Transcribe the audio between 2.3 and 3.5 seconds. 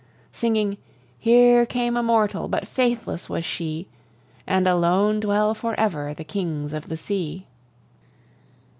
But faithless was